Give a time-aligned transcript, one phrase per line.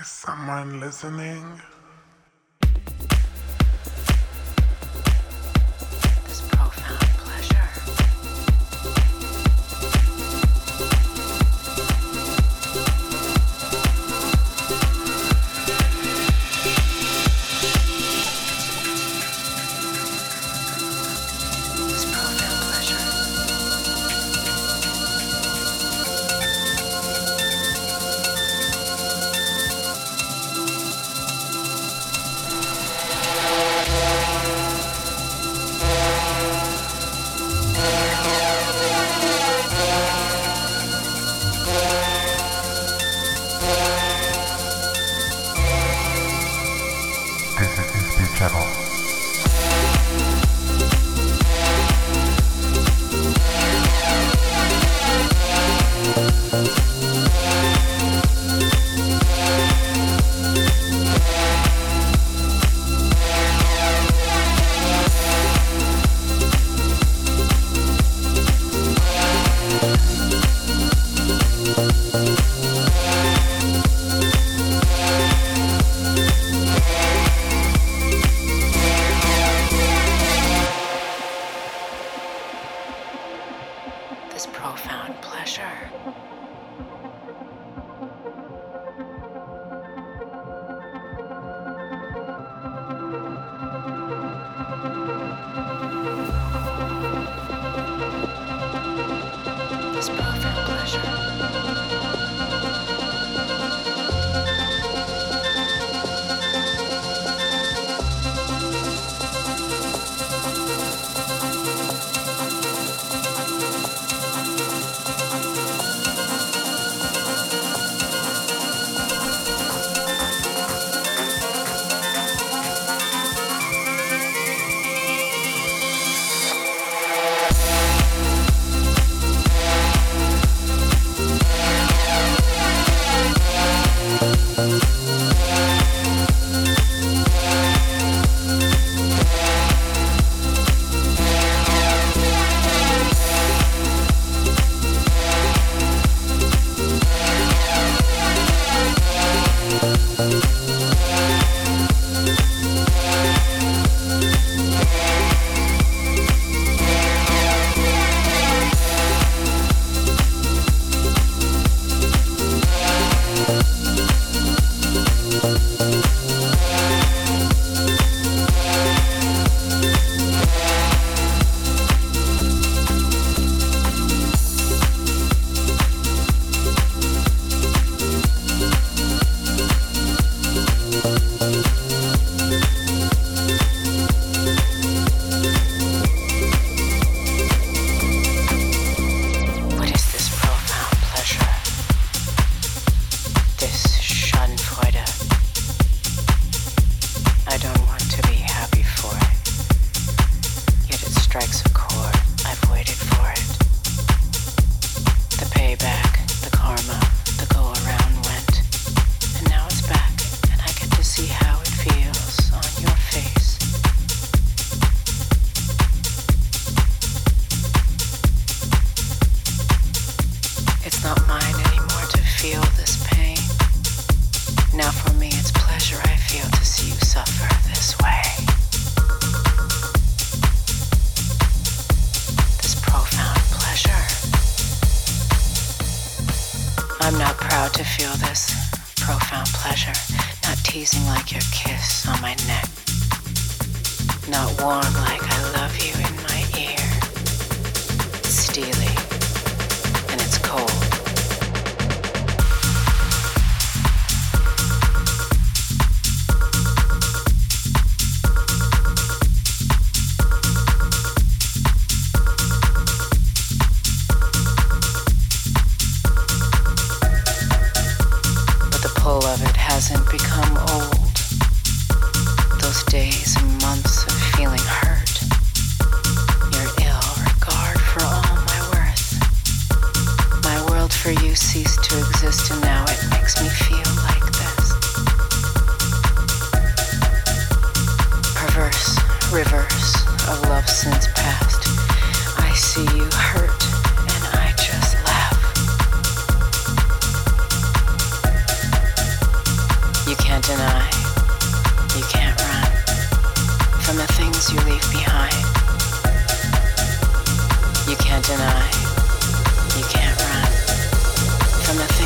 [0.00, 1.60] Is someone listening?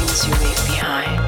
[0.09, 1.21] you leave behind.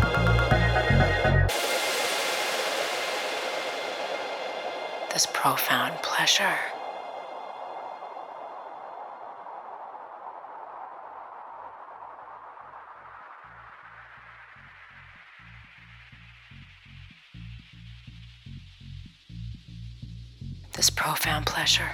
[5.13, 6.57] This profound pleasure.
[20.73, 21.91] This profound pleasure.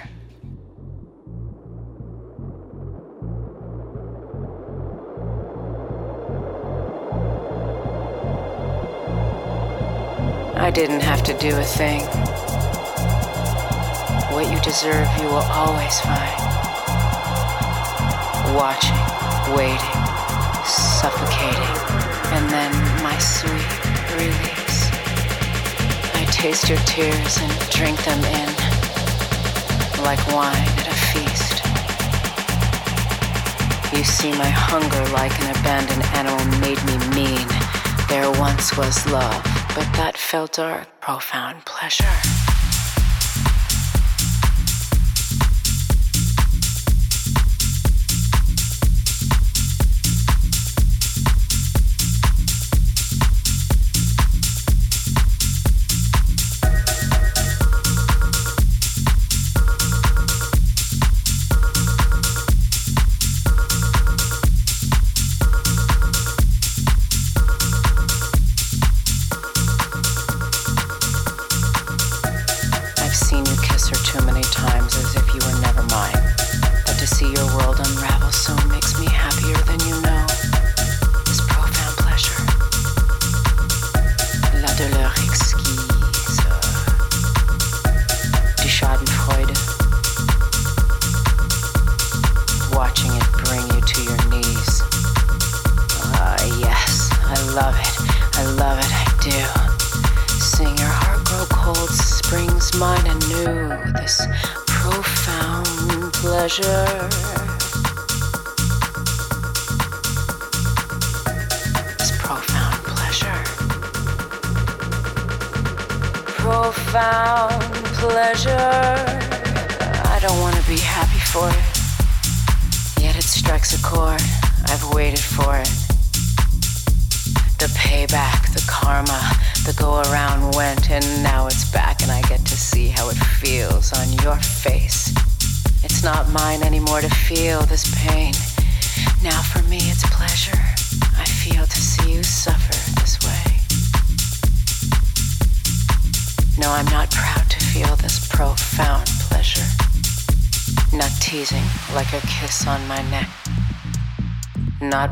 [10.67, 12.01] I didn't have to do a thing.
[14.35, 16.35] What you deserve, you will always find.
[18.53, 18.99] Watching,
[19.55, 19.99] waiting,
[20.67, 21.75] suffocating,
[22.35, 23.63] and then my sweet
[24.19, 24.91] release.
[26.19, 28.49] I taste your tears and drink them in
[30.03, 31.63] like wine at a feast.
[33.95, 37.47] You see, my hunger, like an abandoned animal, made me mean.
[38.09, 40.57] There once was love but that felt
[41.01, 42.36] profound pleasure.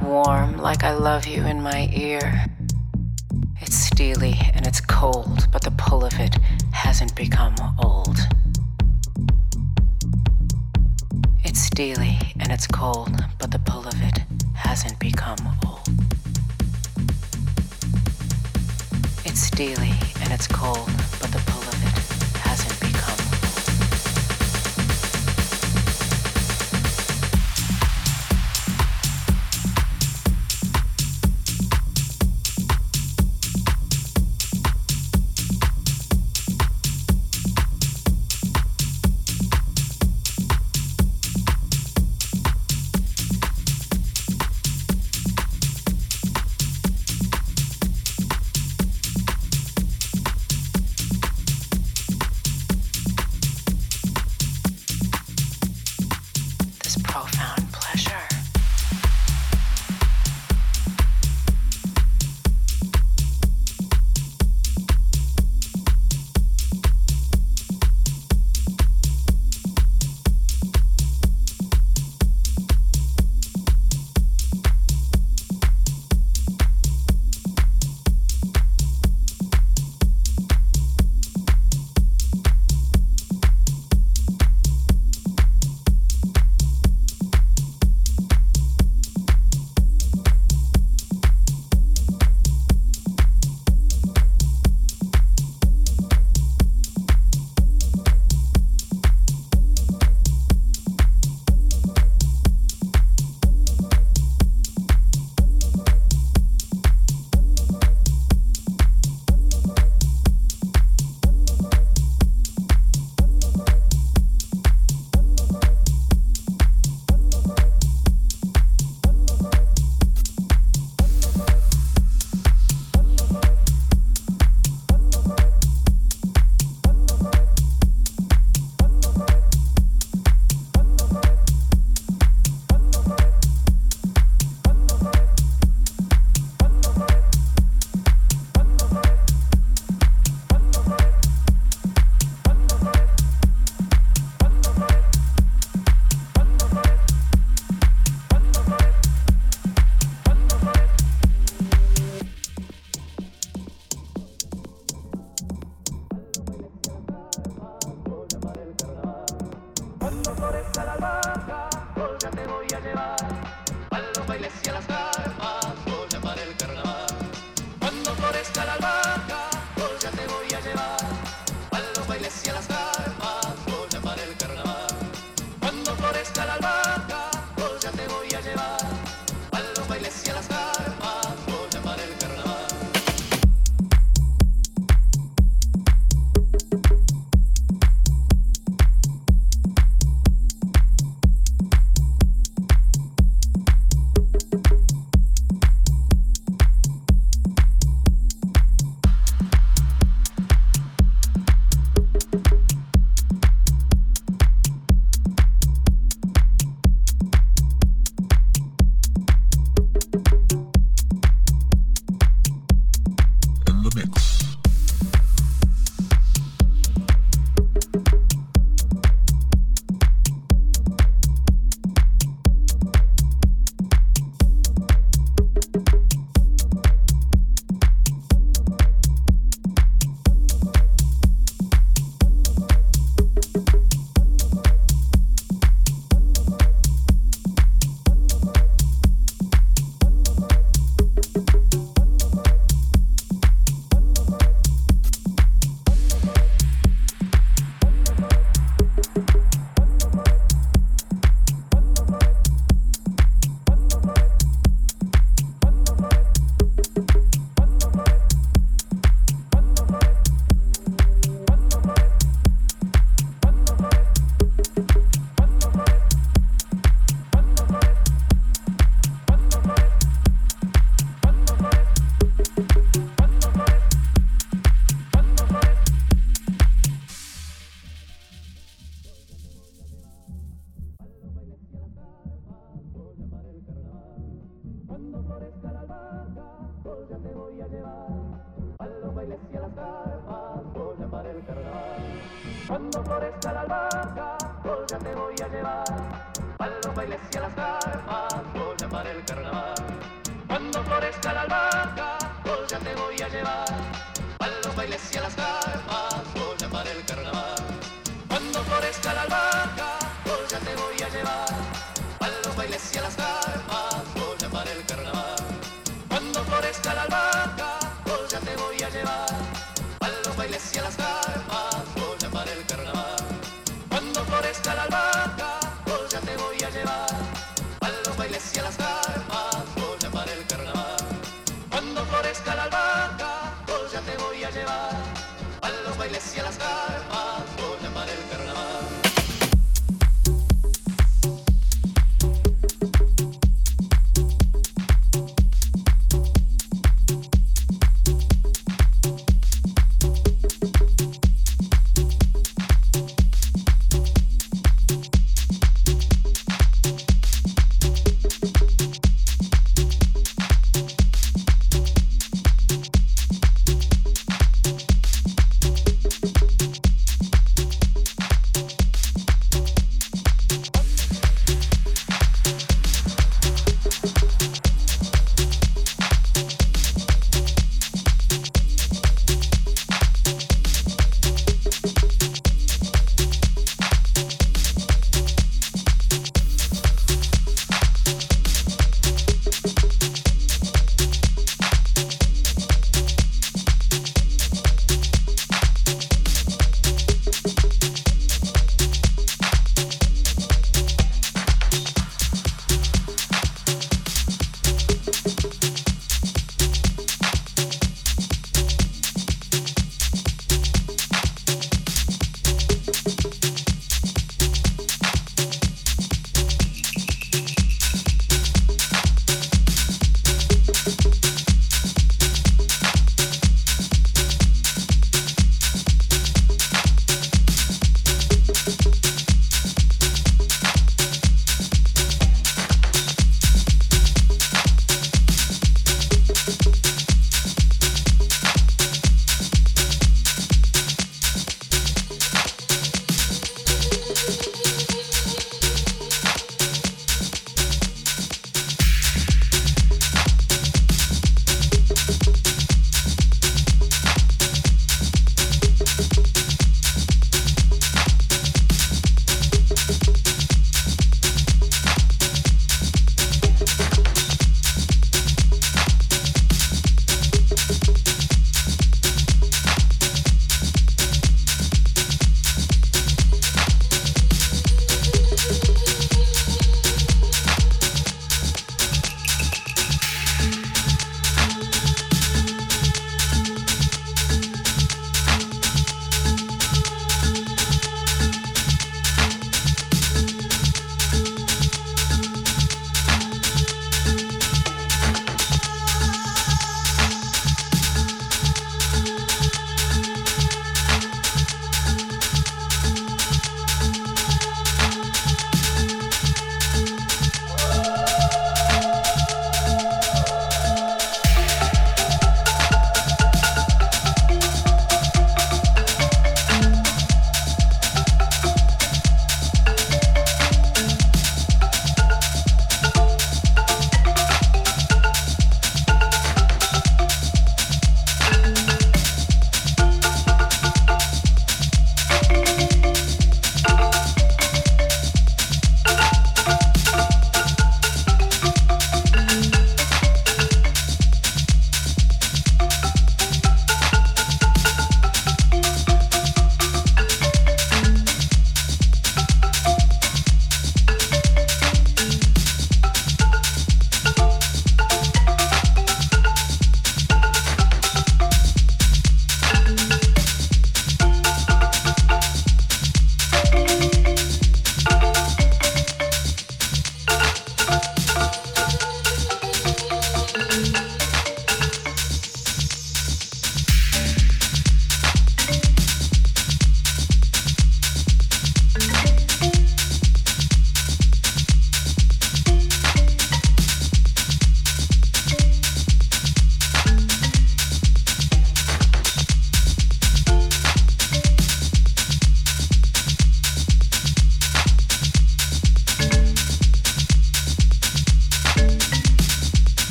[0.00, 2.51] warm like I love you in my ear.